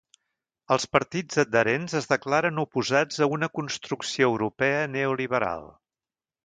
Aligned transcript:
Els 0.75 0.87
partits 0.95 1.41
adherents 1.43 1.95
es 2.01 2.09
declaren 2.13 2.59
oposats 2.63 3.23
a 3.27 3.31
una 3.37 3.53
construcció 3.59 4.35
europea 4.35 4.85
neoliberal. 4.99 5.75